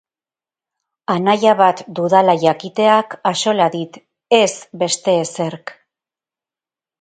Anaia 1.15 1.51
bat 1.59 1.83
dudala 1.99 2.35
jakiteak 2.43 3.13
axola 3.33 3.69
dit, 3.77 4.01
ez 4.39 4.51
beste 4.85 5.17
ezerk. 5.27 5.77